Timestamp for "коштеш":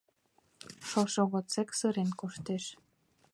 2.19-2.63